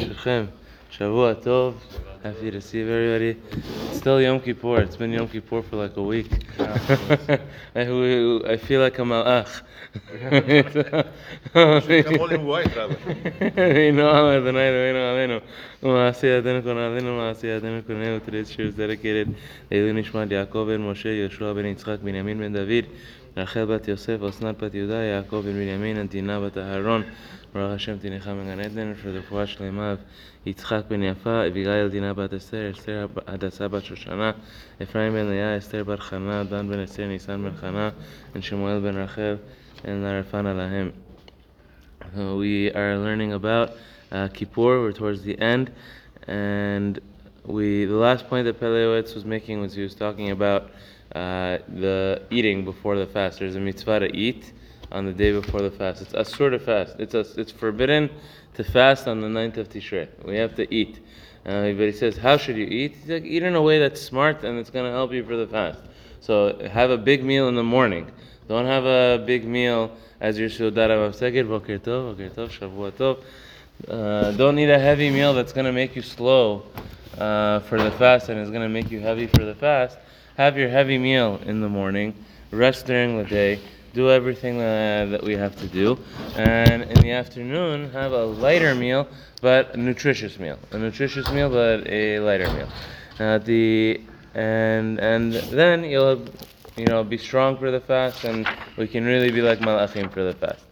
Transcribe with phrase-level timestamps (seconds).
[0.00, 0.52] Shechem.
[0.90, 1.74] Shavua Tov.
[2.22, 3.40] Happy to see everybody.
[3.88, 4.80] It's still Yom Kippur.
[4.80, 6.30] It's been Yom Kippur for like a week.
[6.58, 7.38] I,
[7.74, 9.62] I feel like a malach.
[11.52, 12.94] Come all in white, Rabbi.
[13.54, 15.42] Vino Adonai Eloheinu Aleinu.
[15.82, 18.24] U'ma'aseh yadenu kon Aleinu, u'ma'aseh yadenu konenu.
[18.24, 19.34] Today's shir is dedicated
[19.70, 22.86] Leilu Nishmat Yaakov ben Moshe, Yeshua ben Yitzchak, Binyamin ben David,
[23.34, 27.06] Bat Yosef, Osnat bat Yehuda, Yaakov ben Binyamin, and Dinah bat Aharon.
[27.52, 30.00] Baruch Hashem Tinecha ben Gan Eden, for the Fuah Shlema of
[30.44, 34.34] Yitzchak ben Yafa, Abigail Dinah bat Esther, Esther Hadassah bat Shoshana,
[34.80, 37.94] Ephraim ben Leah, Esther bat Chana, Dan ben Esther, Nisan ben Chana,
[39.84, 40.92] and Larafana Lahem.
[42.18, 43.72] Uh, we are learning about
[44.10, 44.80] uh, Kippur.
[44.80, 45.72] We're towards the end,
[46.26, 47.00] and
[47.44, 50.70] we the last point that Pele Yoetz was making was he was talking about
[51.14, 53.38] uh, the eating before the fast.
[53.40, 54.52] There's a mitzvah to eat
[54.92, 56.02] on the day before the fast.
[56.02, 56.96] It's a sort of fast.
[56.98, 58.10] It's a, it's forbidden
[58.54, 60.08] to fast on the ninth of Tishrei.
[60.24, 61.00] We have to eat.
[61.46, 62.96] Uh, but he says, how should you eat?
[62.96, 65.36] He's like, eat in a way that's smart and it's going to help you for
[65.36, 65.80] the fast.
[66.20, 68.10] So have a big meal in the morning.
[68.46, 73.22] Don't have a big meal as your Seudat Hamafseket, Boker Tov, Boker Tov, Shavua Tov.
[73.88, 76.64] Uh, don't eat a heavy meal that's going to make you slow
[77.16, 79.96] uh, for the fast and is going to make you heavy for the fast.
[80.40, 82.14] Have your heavy meal in the morning,
[82.50, 83.60] rest during the day,
[83.92, 85.98] do everything that, that we have to do,
[86.34, 89.06] and in the afternoon, have a lighter meal,
[89.42, 90.58] but a nutritious meal.
[90.70, 92.68] A nutritious meal, but a lighter meal.
[93.18, 94.00] Uh, the
[94.32, 96.24] and and then you'll
[96.74, 100.24] you know be strong for the fast, and we can really be like malachim for
[100.24, 100.64] the fast.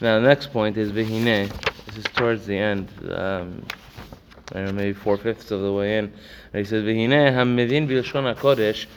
[0.00, 1.48] Now, the next point is vihine.
[1.86, 2.88] This is towards the end.
[3.08, 3.64] Um,
[4.51, 6.05] I don't know, maybe four fifths of the way in.
[6.05, 8.87] And he says, "V'hine hamedin b'lshon hakodesh,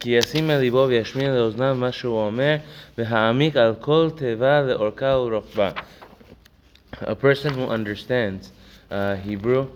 [0.00, 2.56] כי ישים אל ליבו וישמיע לאוזניו מה שהוא אומר,
[2.98, 5.70] והעמיק על כל תיבה לאורכה ולרוחבה.
[7.00, 8.52] A person who understands
[8.90, 9.68] uh, Hebrew,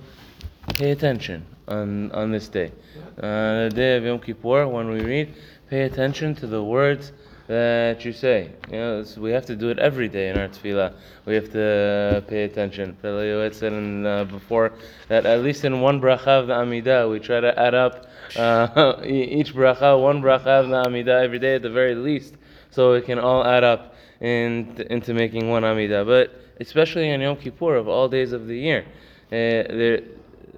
[0.75, 2.73] pay attention on, on this day.
[3.19, 5.35] Uh, the day of Yom Kippur, when we read,
[5.71, 7.13] pay attention to the words
[7.48, 8.52] that you say.
[8.70, 10.94] You know, we have to do it every day in our tefillah.
[11.26, 12.98] We have to pay attention.
[13.04, 14.74] In, uh, before
[15.08, 19.02] that at least in one bracha of the Amidah, we try to add up uh,
[19.06, 22.36] each bracha, one bracha of the Amidah every day at the very least,
[22.70, 26.06] so it can all add up in, into making one Amidah.
[26.06, 28.86] But especially on Yom Kippur, of all days of the year,
[29.32, 30.02] uh, there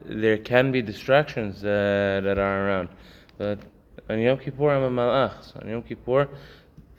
[0.06, 2.89] there can be distractions uh, that are around.
[3.38, 3.59] But
[4.09, 5.44] on Yom Kippur, I'm a malach.
[5.44, 6.27] So on Yom Kippur,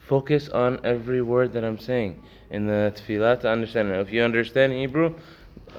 [0.09, 2.21] focus on every word that I'm saying
[2.51, 3.99] in the tefillah to understand it.
[3.99, 5.15] If you understand Hebrew,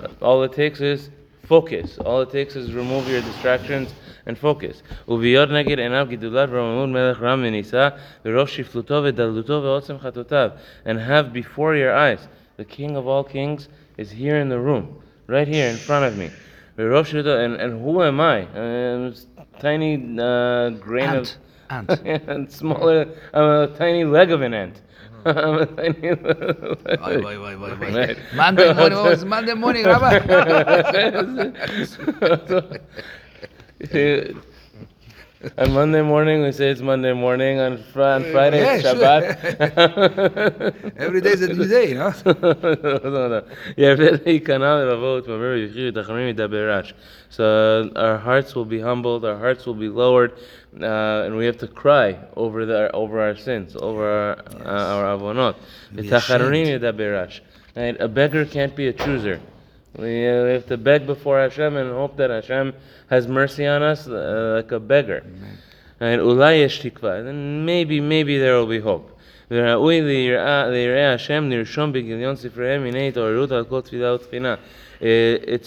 [0.02, 1.10] uh, all it takes is
[1.44, 1.98] focus.
[1.98, 3.94] All it takes is remove your distractions
[4.26, 4.82] and focus.
[5.08, 7.88] וביוד נגד עיניו גידולת ורוממות מלך רם ונישא
[8.24, 10.50] וראש שפלותו ודלותו ועוצם חטאותיו.
[10.84, 12.26] And have before your eyes,
[12.56, 14.98] the King of all kings is here in the room,
[15.28, 16.30] right here in front of me.
[16.78, 18.46] וראש שפלותו, and, and who am I?
[18.54, 21.28] I'm a tiny uh, grain of...
[21.71, 21.89] Ant.
[21.89, 22.23] Ant.
[22.27, 23.07] and smaller.
[23.33, 24.81] I'm a tiny leg of an ant.
[25.23, 25.39] Mm-hmm.
[25.45, 26.09] I'm a tiny.
[26.99, 28.15] Why, why, why, why, why?
[28.35, 30.19] Monday morning, oh, it's Monday morning, Rabbi.
[35.57, 37.59] on Monday morning, we say it's Monday morning.
[37.59, 39.21] On, fr- on Friday, yeah, it's Shabbat.
[40.75, 40.91] Sure.
[40.97, 42.11] Every day is a new day, no?
[47.29, 50.33] so uh, our hearts will be humbled, our hearts will be lowered,
[50.79, 54.65] uh, and we have to cry over the, over our sins, over our yes.
[54.65, 55.55] uh, our avonot.
[57.75, 57.99] Right?
[57.99, 59.39] A beggar can't be a chooser.
[59.97, 62.73] Uh, we have to beg before Hashem and hope that Hashem
[63.09, 65.25] has mercy on us uh, like a beggar.
[65.99, 67.25] And ulay yesh tikva.
[67.25, 69.17] Then maybe, maybe there will be hope.
[69.49, 69.57] It's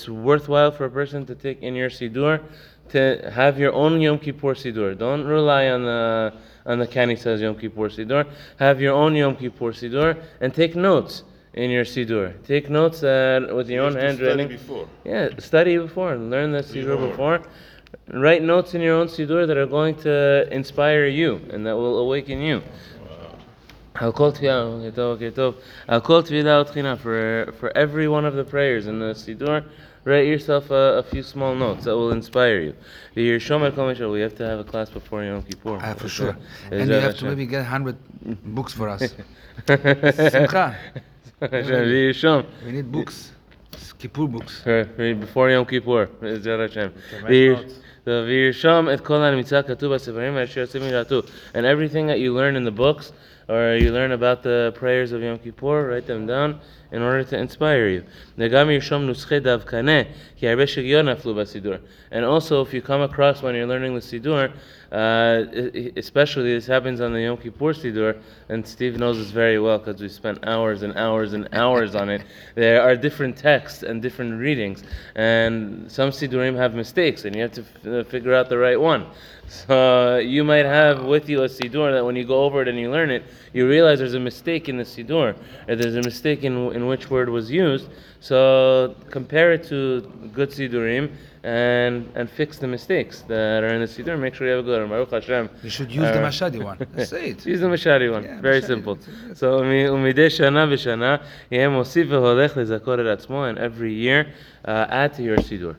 [0.08, 2.40] worthwhile for a person to take in your Sidur,
[2.88, 4.96] to have your own Yom Kippur Sidur.
[4.96, 6.32] Don't rely on the,
[6.64, 8.26] on the Kani says Yom Kippur Sidur.
[8.58, 12.34] Have your own Yom Kippur Sidur and take notes in your Sidur.
[12.44, 14.58] Take notes uh, with your you own handwriting.
[15.04, 16.16] Yeah, study before.
[16.16, 17.42] Learn the Sidur before.
[18.08, 21.98] Write notes in your own Sidur that are going to inspire you and that will
[21.98, 22.62] awaken you.
[23.94, 24.82] Hakol Tfilah,
[25.14, 25.54] okay, Tov,
[26.68, 29.64] okay, for, for every one of the prayers in the Sidur,
[30.02, 32.74] write yourself a, a, few small notes that will inspire you.
[33.14, 35.78] We have to have a class before Yom Kippur.
[35.80, 36.36] Ah, for sure.
[36.72, 37.96] And you have to maybe get 100
[38.52, 39.14] books for us.
[39.68, 40.76] Simcha.
[41.43, 42.41] וירשום.
[42.63, 43.31] We need books.
[44.01, 44.63] Kippur books.
[44.63, 46.87] For- for- before Yom Kippur, בעזרת השם.
[47.23, 47.55] ויר-
[48.07, 51.19] וירשום את כל המצווה כתוב בספרים אשר יוצאים מלעטו.
[51.53, 53.11] And everything that you learn in the books,
[53.48, 56.60] or you learn about the prayers of Yom Kippur, write them down
[56.92, 58.04] in order to inspire you.
[62.10, 64.52] And also, if you come across when you're learning the Sidur,
[64.92, 65.44] uh,
[65.96, 68.16] especially this happens on the Yom Kippur Sidur,
[68.48, 72.08] and Steve knows this very well because we spent hours and hours and hours on
[72.08, 72.22] it.
[72.54, 74.84] There are different texts and different readings,
[75.16, 78.80] and some Sidurim have mistakes, and you have to f- uh, figure out the right
[78.80, 79.06] one.
[79.48, 82.68] So uh, you might have with you a Sidur that when you go over it
[82.68, 85.36] and you learn it, you realize there's a mistake in the Sidur,
[85.68, 87.88] or there's a mistake in, in which word was used.
[88.20, 90.00] So compare it to
[90.32, 91.12] good Sidurim
[91.44, 94.18] and and fix the mistakes that are in the Sidur.
[94.18, 94.88] Make sure you have a good one.
[94.88, 95.50] Baruch Hashem.
[95.62, 96.78] You should use uh, the Mashadi one.
[97.06, 97.46] Say it.
[97.46, 98.24] use the Mashadi one.
[98.24, 98.66] Yeah, Very Mashadi.
[98.66, 98.98] simple.
[99.34, 104.32] So umi shana v'shana, yehem osif v'holech lezakor and every year
[104.64, 105.76] uh, add to your Sidur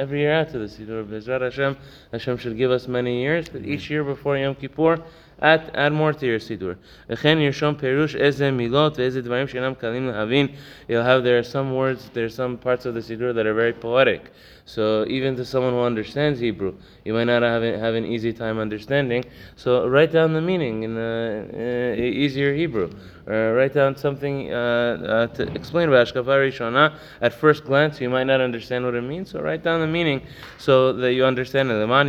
[0.00, 1.04] Every year add to the Siddur.
[1.04, 1.76] Bezrat Hashem,
[2.12, 5.02] Hashem should give us many years, but each year before Yom Kippur,
[5.40, 6.76] add, add more to your Siddur.
[7.08, 10.48] וכן ירשום פירוש איזה מילות ואיזה דברים שאינם קלים להבין.
[10.88, 13.54] You'll have, there are some words, there are some parts of the Siddur that are
[13.54, 14.32] very poetic.
[14.66, 16.74] So even to someone who understands Hebrew,
[17.04, 19.24] you might not have, have an easy time understanding.
[19.54, 22.90] So write down the meaning in uh, uh, easier Hebrew.
[23.31, 26.93] uh, write down something uh, uh, to explain about Ashkafa Rishona.
[27.21, 30.21] At first glance, you might not understand what it means, so write down the meaning
[30.57, 31.87] so that you understand it.
[31.87, 32.05] Now, if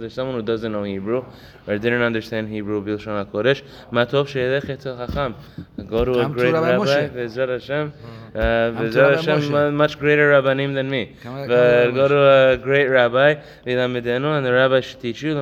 [0.00, 1.24] there's someone who doesn't know Hebrew
[1.68, 4.26] or didn't understand Hebrew, Bilshon HaKodesh, matov.
[4.26, 7.92] Uh, go to a great rabbi, Bezrat Hashem.
[8.34, 11.14] Bezrat Hashem, much greater rabbanim than me.
[11.22, 13.34] But go to a great rabbi,
[13.64, 15.36] and the rabbi should teach you.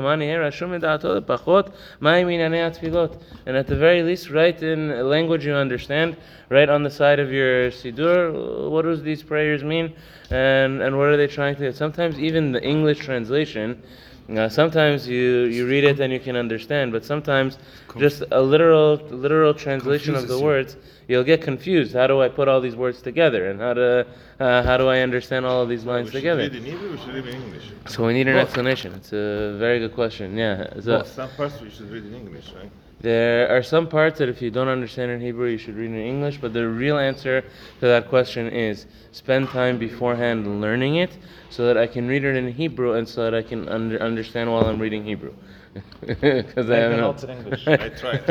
[2.00, 6.16] And at the very least, write in a language you understand.
[6.48, 9.94] Write on the side of your Sidur, what do these prayers mean?
[10.30, 11.72] And, and what are they trying to do?
[11.72, 13.82] Sometimes even the English translation
[14.30, 17.58] uh, sometimes you, you read it and you can understand, but sometimes
[17.98, 20.44] just a literal literal translation of the you.
[20.44, 20.76] words,
[21.08, 21.92] you'll get confused.
[21.94, 24.06] How do I put all these words together, and how to
[24.40, 26.42] uh, how do I understand all of these lines We together?
[26.42, 27.64] read in Hebrew, we read in English.
[27.86, 28.44] So we need an Both.
[28.44, 28.94] explanation.
[28.94, 30.36] It's a very good question.
[30.36, 30.72] Yeah.
[30.80, 31.08] So Both.
[31.12, 32.70] Some parts we should read in English, right?
[33.04, 35.98] There are some parts that if you don't understand in Hebrew, you should read in
[35.98, 41.18] English, but the real answer to that question is spend time beforehand learning it
[41.50, 44.50] so that I can read it in Hebrew and so that I can under- understand
[44.50, 45.34] while I'm reading Hebrew.
[46.00, 47.68] Because I have notes English.
[47.68, 48.24] I tried.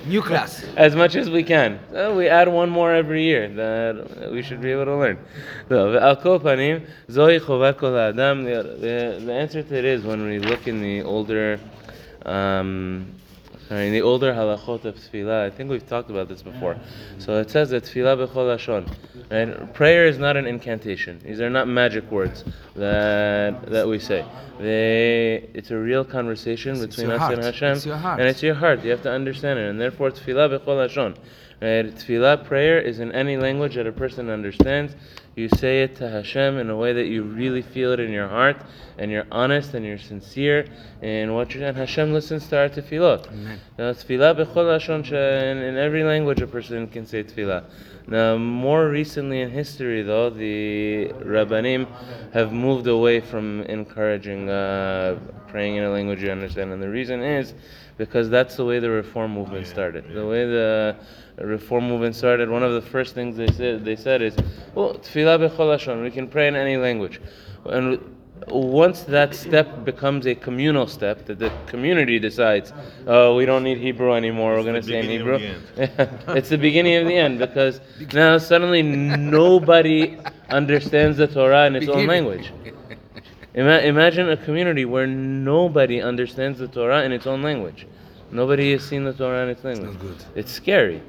[0.06, 0.62] New class.
[0.76, 1.80] As much as we can.
[1.92, 5.18] So we add one more every year that we should be able to learn.
[5.70, 6.00] So, the
[9.32, 11.58] answer to it is when we look in the older
[12.24, 13.14] um,
[13.70, 15.46] in the older halachot of tefillah.
[15.46, 16.76] I think we've talked about this before.
[17.18, 18.92] So it says that tefillah b'chol lashon.
[19.30, 19.72] Right?
[19.74, 21.20] Prayer is not an incantation.
[21.24, 22.44] These are not magic words
[22.76, 24.24] that that we say.
[24.58, 27.42] They, it's a real conversation It's between us and.
[27.42, 28.20] Hashem, It's heart.
[28.20, 28.84] and it's your heart.
[28.84, 31.16] You have to understand it, and therefore tefillah b'chol lashon.
[31.62, 31.86] Right?
[31.94, 34.94] Tefillah prayer is in any language that a person understands.
[35.36, 38.28] You say it to Hashem in a way that you really feel it in your
[38.28, 38.56] heart,
[38.98, 40.66] and you're honest and you're sincere
[41.02, 41.66] in what you're.
[41.66, 43.26] And Hashem listens to our tefillot.
[43.26, 43.60] Amen.
[43.76, 45.04] Now, tefillah b'chol lashon.
[45.10, 47.64] In, in every language, a person can say tefillah.
[48.06, 51.88] Now, more recently in history, though, the rabbanim
[52.32, 57.22] have moved away from encouraging uh, praying in a language you understand, and the reason
[57.22, 57.54] is
[57.96, 60.04] because that's the way the reform movement started.
[60.12, 60.96] The way the
[61.38, 64.36] reform movement started, one of the first things they said they said is,
[64.74, 65.23] "Well, tefillah.
[65.24, 67.20] We can pray in any language,"
[67.66, 67.98] and
[68.48, 72.72] once that step becomes a communal step, that the community decides,
[73.06, 75.38] oh, we don't need Hebrew anymore, we're going to say in Hebrew.
[75.76, 77.80] the it's the beginning of the end because
[78.12, 80.18] now suddenly nobody
[80.50, 82.52] understands the Torah in its own language.
[83.54, 87.86] Ima- imagine a community where nobody understands the Torah in its own language.
[88.32, 89.92] Nobody has seen the Torah in its language.
[89.92, 90.16] not good.
[90.34, 91.02] It's scary.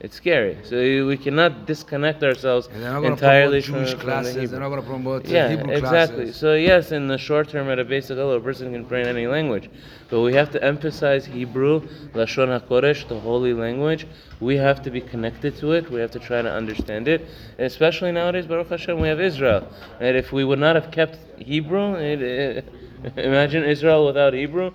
[0.00, 0.56] It's scary.
[0.62, 0.76] So
[1.06, 4.50] we cannot disconnect ourselves And they're not entirely promote Jewish from, from the classes.
[4.52, 6.16] They're not going to promote Yeah, Hebrew exactly.
[6.16, 6.36] classes.
[6.36, 9.08] So yes, in the short term, at a basic level, a person can pray in
[9.08, 9.68] any language,
[10.08, 11.80] but we have to emphasize Hebrew,
[12.14, 14.06] Lashon Hakodesh, the holy language.
[14.38, 15.90] We have to be connected to it.
[15.90, 17.22] We have to try to understand it,
[17.58, 18.46] and especially nowadays.
[18.46, 19.66] Baruch Hashem, we have Israel.
[19.98, 22.72] And if we would not have kept Hebrew, it, it,
[23.16, 24.70] imagine Israel without Hebrew.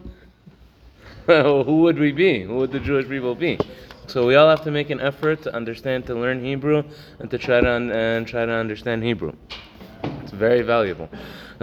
[1.27, 2.43] Who would we be?
[2.43, 3.57] Who would the Jewish people be?
[4.07, 6.83] So we all have to make an effort to understand, to learn Hebrew,
[7.19, 9.33] and to try to un- and try to understand Hebrew.
[10.21, 11.09] It's very valuable.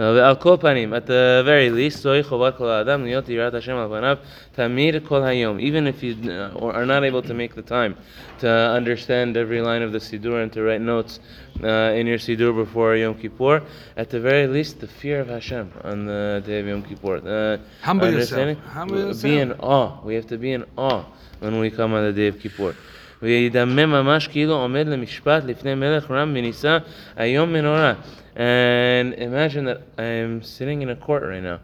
[0.00, 3.88] ועל כל פנים, at the very least, זוהי חובת כל האדם להיות יראת השם על
[3.88, 4.16] פניו
[4.52, 5.58] תמיד כל היום.
[5.58, 7.94] Even if you uh, or are not able to make the time
[8.40, 11.20] to understand every line of the Siddur and to write notes
[11.62, 13.62] uh, in your Siddur before Yom Kippur,
[13.96, 17.16] at the very least, the fear of Hashem on the day of Yom Kippur.
[17.16, 18.56] Uh, Humble understanding?
[18.56, 18.74] yourself.
[18.74, 19.22] Humble yourself.
[19.22, 20.00] Be in awe.
[20.04, 21.04] We have to be in awe
[21.40, 22.74] when we come on the day of Kippur.
[23.22, 26.78] וידמם ממש כאילו עומד למשפט לפני מלך רם ונישא
[27.16, 27.92] היום מנורה.
[28.36, 31.58] And imagine that I'm sitting in a court right now.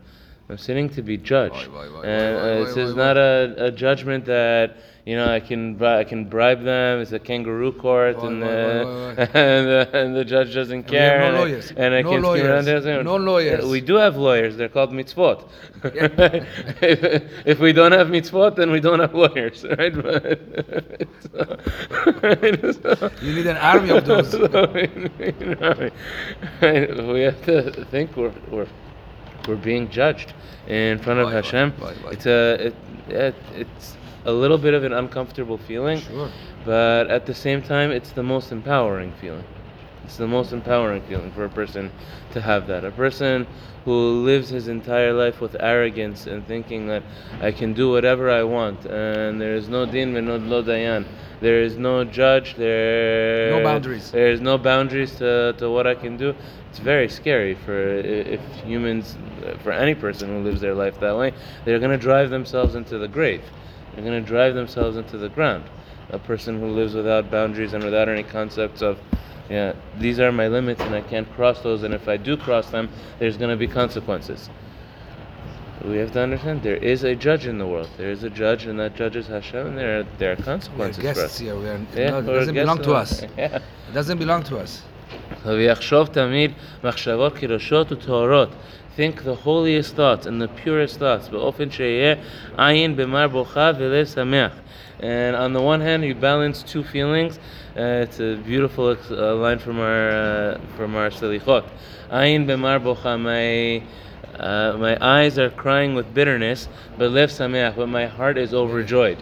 [0.50, 1.68] I'm sitting to be judged.
[1.68, 5.28] Why, why, why, and uh, why, this is not a, a judgment that you know
[5.30, 7.02] I can bri- I can bribe them.
[7.02, 8.48] It's a kangaroo court, and, uh,
[9.34, 11.20] and, uh, and the judge doesn't And care.
[11.20, 11.72] no and I- lawyers.
[11.76, 12.66] And I No can lawyers.
[13.04, 13.66] No lawyers.
[13.66, 14.56] We do have lawyers.
[14.56, 15.44] They're called mitzvot.
[16.82, 19.94] if, if we don't have mitzvot, then we don't have lawyers, right?
[19.94, 20.40] But,
[23.22, 24.32] You need an army of those.
[24.32, 28.68] so, you know, we have to think we're, we're,
[29.48, 30.34] we're being judged
[30.68, 31.74] in front of Hashem.
[32.12, 32.76] It's a it,
[33.10, 36.30] it, it's a little bit of an uncomfortable feeling, Sure.
[36.66, 39.44] but at the same time, it's the most empowering feeling.
[40.08, 41.92] It's the most empowering feeling for a person
[42.32, 42.86] to have that.
[42.86, 43.46] A person
[43.84, 47.04] who lives his entire life with arrogance and thinking that
[47.42, 51.06] I can do whatever I want and there is no din and no lo dayan.
[51.42, 52.56] There is no judge.
[52.56, 54.10] There No boundaries.
[54.10, 56.34] There is no boundaries to, to what I can do.
[56.70, 59.18] It's very scary for if humans,
[59.62, 61.34] for any person who lives their life that way.
[61.66, 63.44] They're going to drive themselves into the grave.
[63.94, 65.66] They're going to drive themselves into the ground.
[66.12, 68.98] A person who lives without boundaries and without any concepts of,
[69.50, 72.70] yeah, these are my limits and I can't cross those, and if I do cross
[72.70, 72.90] them,
[73.20, 74.50] there's going to be consequences.
[75.86, 77.90] We have to understand there is a judge in the world.
[77.98, 81.02] There is a judge, and that judge is Hashem, and there are, there are consequences
[81.02, 81.56] we are guests Here.
[81.56, 83.22] We are, yeah, no, it doesn't belong to us.
[83.38, 83.58] Yeah.
[83.90, 84.82] It doesn't belong to us.
[88.96, 91.28] Think the holiest thoughts and the purest thoughts.
[95.00, 97.40] And on the one hand, you balance two feelings.
[97.78, 101.64] Uh, it's a beautiful uh, line from our uh, from our selichot.
[102.10, 103.84] Ayin b'mar bocha, my
[104.44, 106.68] uh, my eyes are crying with bitterness,
[106.98, 109.20] but lev sameach, but my heart is overjoyed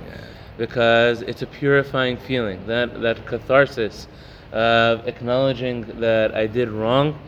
[0.57, 2.65] because it's a purifying feeling.
[2.65, 4.07] That that catharsis
[4.53, 7.19] of acknowledging that I did wrong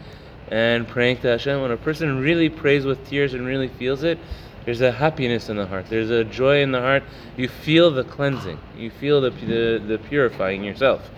[0.48, 1.62] and praying to Hashem.
[1.62, 4.18] When a person really prays with tears and really feels it,
[4.68, 5.86] there's a happiness in the heart.
[5.90, 7.04] There's a joy in the heart.
[7.38, 8.60] You feel the cleansing.
[8.76, 11.10] You feel the the, the purifying yourself.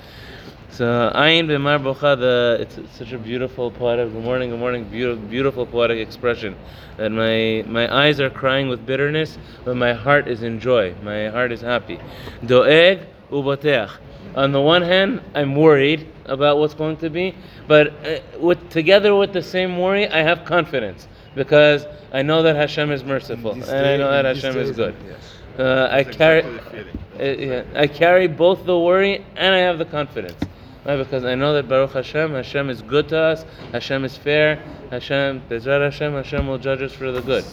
[0.70, 4.13] So Ayin b'mar bocha, it's, such a beautiful poetic.
[4.13, 4.84] Good morning, good morning.
[4.88, 6.56] Beautiful, beautiful poetic expression.
[6.98, 10.94] That my my eyes are crying with bitterness, but my heart is in joy.
[11.01, 12.00] My heart is happy.
[12.46, 13.00] Doeg
[13.32, 13.89] uboteach.
[14.36, 17.34] On the one hand, I'm worried about what's going to be,
[17.68, 21.08] but uh, with together with the same worry, I have confidence
[21.39, 24.93] because I know that Hashem is merciful and, I know that Hashem is good.
[25.58, 30.36] Uh, I carry, uh, yeah, I carry both the worry and I have the confidence.
[30.84, 33.46] Because I know that Baruch Hashem, Hashem is good to us.
[33.72, 34.62] Hashem is fair.
[34.91, 37.46] Hashem, Bezrat Hashem, Hashem will judge us for the good.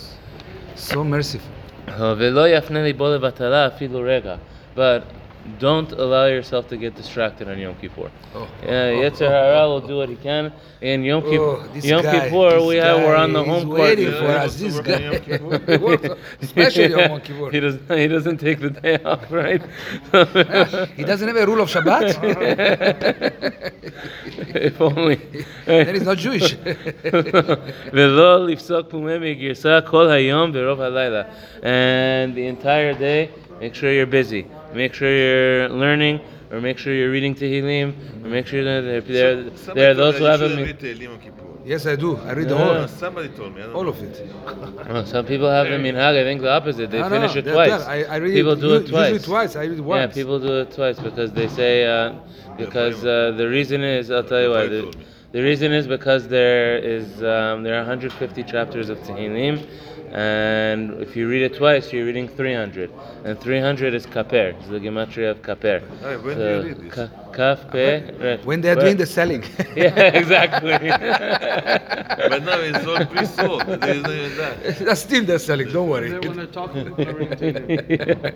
[0.74, 1.48] So merciful.
[1.86, 2.16] Uh,
[4.74, 5.04] but
[5.58, 8.10] don't allow yourself to get distracted on Yom Kippur.
[8.34, 10.52] Oh, uh, Yetzer Hara oh, oh, will do what he can.
[10.80, 13.80] In Yom, oh, Kipp- Yom guy, Kippur, we have, we're on the home court.
[13.80, 14.56] waiting for us.
[14.56, 14.98] This guy,
[16.40, 17.50] especially Yom Kippur.
[17.50, 19.62] He, does, he doesn't take the day off, right?
[20.96, 22.16] he doesn't have a rule of Shabbat.
[24.54, 25.16] if only.
[25.64, 26.54] then he's not Jewish.
[31.62, 34.46] and the entire day, make sure you're busy.
[34.76, 37.88] Make sure you're learning, or make sure you're reading Tehillim,
[38.24, 40.58] or make sure that there, there, Somebody there are told those me who have should
[40.58, 40.64] a...
[40.68, 41.44] read Tehillim on Kippur.
[41.64, 42.10] yes, I do.
[42.18, 42.64] I read the Yeah.
[42.64, 43.62] whole, No, Somebody told me.
[43.62, 44.14] I don't all of it.
[45.14, 46.14] Some people have the minhag.
[46.20, 46.90] I think the opposite.
[46.90, 47.82] They No, no, finish no, it twice.
[47.96, 49.24] I, I read people it, do it twice.
[49.24, 49.56] Twice.
[49.56, 50.00] I read it once.
[50.10, 52.12] Yeah, people do it twice because they say uh,
[52.58, 54.64] because uh, the reason is I'll tell you why.
[54.64, 55.04] Why The, told me.
[55.32, 59.66] The reason is because there is um, there are 150 chapters of Tehillim,
[60.12, 62.90] and if you read it twice, you're reading 300,
[63.24, 64.54] and 300 is kaper.
[64.58, 65.80] It's the gematria of kaper.
[66.00, 66.94] Hey, when do you read this?
[66.94, 68.02] ka- kaf pe.
[68.18, 68.44] right.
[68.46, 69.42] when they're Where- doing the selling.
[69.76, 70.72] yeah, exactly.
[72.28, 73.62] But now it's all pre-sold.
[73.66, 74.78] There is no even that.
[74.80, 75.68] That's still they're selling.
[75.70, 76.10] Don't worry.
[76.10, 77.40] They want to talk about it.
[77.40, 78.32] Usually,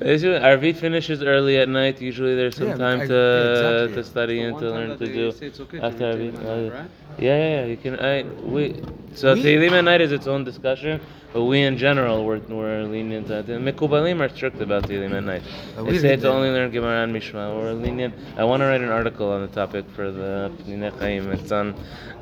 [0.00, 2.00] Arvit finishes early at night.
[2.00, 3.94] Usually, there's some Yeah, time I- to exactly.
[3.94, 6.72] to study and to learn to do it's okay after read Arvit.
[6.72, 6.90] Right?
[7.18, 7.64] Yeah, yeah, yeah.
[7.66, 7.98] You can.
[8.00, 8.80] I we
[9.14, 11.00] so We- Tehillim at night is its own discussion,
[11.32, 13.30] but we in general we're, we're lenient.
[13.30, 13.60] At it.
[13.60, 15.42] Mekubalim are strict about Tehillim at night.
[15.76, 17.54] They say read to only learn Gemara and Mishna.
[17.54, 18.14] We're lenient.
[18.38, 21.30] I want to write an article on the topic for the Pnei Chaim.
[21.32, 21.74] It's on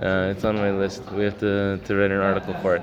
[0.03, 1.03] uh, it's on my list.
[1.13, 2.83] We have to to write an article for it.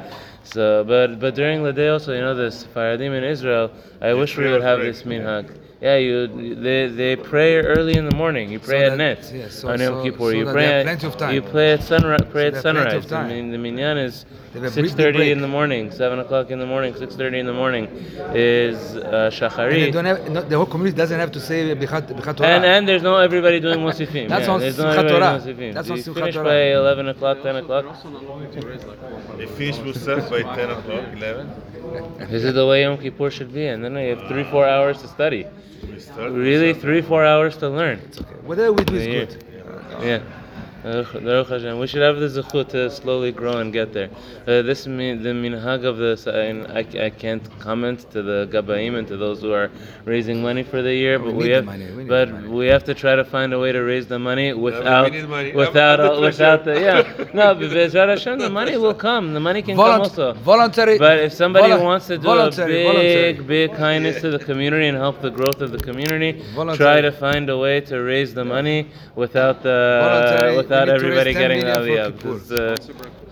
[0.51, 3.71] So, but but during the day also, you know, the Sephardim in Israel.
[4.01, 5.49] I wish we would have this minhag.
[5.79, 8.49] Yeah, you they they pray early in the morning.
[8.51, 10.31] You pray So at that- net yeah, so- on Yom so- Kippur.
[10.31, 11.33] so you pray have at, plenty of time.
[11.35, 12.21] you play at sunrise.
[12.31, 13.31] Pray So at they have plenty sunrise.
[13.31, 15.31] I mean, the minyan is They have a six big- big thirty break.
[15.33, 17.85] in the morning, seven o'clock in the morning, six thirty in the morning
[18.33, 19.29] is uh,
[19.59, 22.49] And they don't have, no, the whole community doesn't have to say Bichat, Bichat Torah.
[22.49, 24.29] And and there's no everybody doing Mosifim.
[24.33, 25.39] That's yeah, on there's no Simchat everybody Torah.
[25.43, 25.73] doing Mosifim.
[25.75, 27.83] That's you on Simchat finish by eleven o'clock, ten o'clock.
[27.83, 31.51] They're also not going to raise like four They finish Musaf by 10 o'clock, 11.
[32.29, 35.01] This is the way Yom Kippur should be, and then you have three, four hours
[35.01, 35.45] to study.
[36.17, 37.99] Really, three, four hours to learn.
[38.43, 39.13] Whatever we do is Yeah.
[39.25, 39.43] good.
[40.03, 40.19] Yeah.
[40.83, 41.79] Baruch Baruch Hashem.
[41.79, 44.09] We should have the zechut to slowly grow and get there.
[44.47, 46.13] Uh, this min, the minhag of the
[46.73, 49.69] I, I can't comment to the gabaim and to those who are
[50.05, 52.93] raising money for the year, but We we, have money, we but we have to
[52.93, 55.51] try to find a way to raise the money without need money.
[55.53, 57.01] without I'm- I'm the without the yeah
[57.33, 60.33] no Hashem the money will come the money can come also.
[60.33, 60.97] voluntary.
[60.97, 63.33] But if somebody volu- wants to do a voluntary.
[63.33, 66.43] big, big kindness to the community and help the growth of the community,
[66.75, 70.99] try to find a way to raise the money without the Voluntary, without we need
[70.99, 72.09] to raise everybody getting the aliyah.
[72.35, 72.75] It's, uh,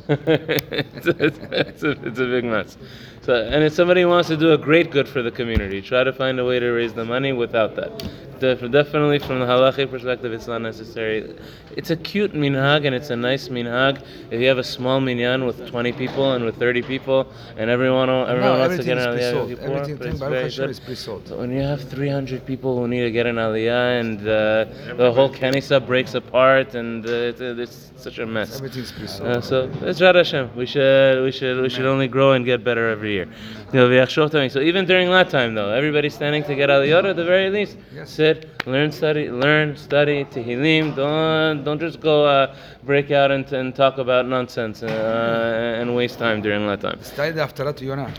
[0.08, 2.78] it's, it's, a, it's a big mess.
[3.26, 6.14] So, and if somebody wants to do a great good for the community, try to
[6.14, 8.08] find a way to raise the money without that.
[8.40, 11.36] Def- definitely, from the halachic perspective, it's not necessary.
[11.76, 14.06] It's a cute minhag and it's a nice minhag.
[14.30, 17.26] If you have a small minyan with 20 people and with 30 people,
[17.58, 21.40] and everyone everyone No, wants to get an aliyah, Kippur, Everything, but it's very good.
[21.40, 24.66] When you have 300 people who need to get an aliyah and uh,
[24.98, 28.58] the whole kenisa breaks apart and uh, it's, it's such a mess.
[28.58, 29.30] Everything's pre-sold.
[29.30, 32.90] Uh, so Ezrat Hashem, we should we should we should only grow and get better
[32.90, 34.50] every year.
[34.50, 37.78] So even during that time, though, everybody's standing to get aliyot at the very least.
[37.94, 38.12] Yes.
[38.12, 40.96] Sit, learn, study, learn, study Tehillim.
[40.96, 46.20] Don't don't just go uh, break out and, and, talk about nonsense uh, and waste
[46.20, 47.02] time during that time.
[47.02, 48.14] Study the Haftarah to Yonah.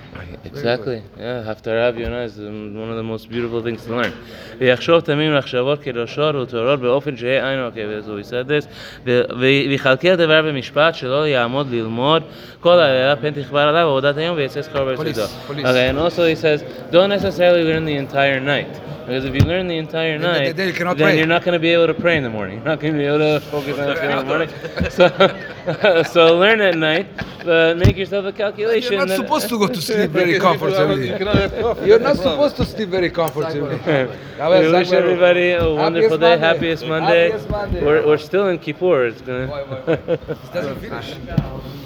[0.44, 1.02] Exactly.
[1.18, 4.12] Yeah, Haftarah of Yonah is um, one of the most beautiful things to learn.
[4.56, 4.74] Okay,
[8.02, 8.66] so we said this.
[15.66, 18.80] Okay, and also he says, don't necessarily learn the entire night.
[19.06, 21.68] Because if you learn the entire night, then, then, then you're not going to be
[21.68, 22.56] able to pray in the morning.
[22.56, 24.50] You're not going to be able to focus on in the morning.
[24.90, 27.06] So, so learn at night,
[27.44, 28.94] but make yourself a calculation.
[28.94, 31.08] You're not supposed to go to sleep very comfortably.
[31.86, 33.78] you're not supposed to sleep very comfortably.
[33.78, 36.88] we wish everybody a wonderful happiest day, Monday.
[36.88, 37.30] happiest Monday.
[37.30, 37.84] Happiest Monday.
[37.84, 39.06] We're, we're still in Kippur.
[39.06, 40.76] It's going to.
[40.80, 41.85] Finish.